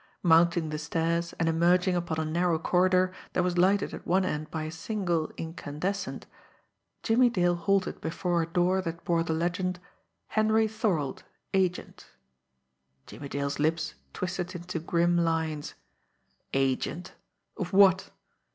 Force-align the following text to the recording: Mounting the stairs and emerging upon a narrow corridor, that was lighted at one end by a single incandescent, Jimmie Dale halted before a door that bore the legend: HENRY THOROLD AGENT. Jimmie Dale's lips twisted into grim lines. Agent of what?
Mounting 0.23 0.69
the 0.69 0.79
stairs 0.79 1.33
and 1.33 1.47
emerging 1.47 1.95
upon 1.95 2.17
a 2.19 2.25
narrow 2.25 2.57
corridor, 2.57 3.13
that 3.33 3.43
was 3.43 3.59
lighted 3.59 3.93
at 3.93 4.07
one 4.07 4.25
end 4.25 4.49
by 4.49 4.63
a 4.63 4.71
single 4.71 5.31
incandescent, 5.37 6.25
Jimmie 7.03 7.29
Dale 7.29 7.53
halted 7.55 8.01
before 8.01 8.41
a 8.41 8.47
door 8.47 8.81
that 8.81 9.03
bore 9.05 9.21
the 9.21 9.31
legend: 9.35 9.79
HENRY 10.29 10.67
THOROLD 10.69 11.21
AGENT. 11.53 12.07
Jimmie 13.05 13.29
Dale's 13.29 13.59
lips 13.59 13.93
twisted 14.11 14.55
into 14.55 14.79
grim 14.79 15.17
lines. 15.19 15.75
Agent 16.51 17.13
of 17.55 17.71
what? 17.71 18.09